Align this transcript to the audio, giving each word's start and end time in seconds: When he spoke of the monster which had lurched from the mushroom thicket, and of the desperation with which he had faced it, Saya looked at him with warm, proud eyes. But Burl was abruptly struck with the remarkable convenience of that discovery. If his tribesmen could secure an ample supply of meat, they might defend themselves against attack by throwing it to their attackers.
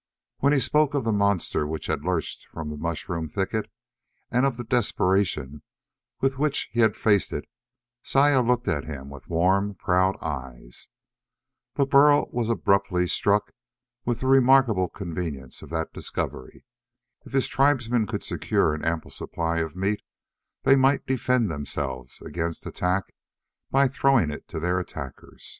When 0.39 0.51
he 0.51 0.59
spoke 0.59 0.95
of 0.95 1.03
the 1.03 1.11
monster 1.11 1.67
which 1.67 1.85
had 1.85 2.03
lurched 2.03 2.47
from 2.47 2.71
the 2.71 2.75
mushroom 2.75 3.29
thicket, 3.29 3.69
and 4.31 4.47
of 4.47 4.57
the 4.57 4.63
desperation 4.63 5.61
with 6.21 6.39
which 6.39 6.69
he 6.71 6.79
had 6.79 6.95
faced 6.95 7.31
it, 7.31 7.47
Saya 8.01 8.41
looked 8.41 8.67
at 8.67 8.83
him 8.85 9.11
with 9.11 9.29
warm, 9.29 9.75
proud 9.75 10.17
eyes. 10.19 10.87
But 11.75 11.91
Burl 11.91 12.27
was 12.31 12.49
abruptly 12.49 13.05
struck 13.07 13.51
with 14.03 14.21
the 14.21 14.25
remarkable 14.27 14.89
convenience 14.89 15.61
of 15.61 15.69
that 15.69 15.93
discovery. 15.93 16.65
If 17.23 17.33
his 17.33 17.47
tribesmen 17.47 18.07
could 18.07 18.23
secure 18.23 18.73
an 18.73 18.83
ample 18.83 19.11
supply 19.11 19.59
of 19.59 19.75
meat, 19.75 20.01
they 20.63 20.75
might 20.75 21.05
defend 21.05 21.51
themselves 21.51 22.23
against 22.23 22.65
attack 22.65 23.13
by 23.69 23.87
throwing 23.87 24.31
it 24.31 24.47
to 24.47 24.59
their 24.59 24.79
attackers. 24.79 25.47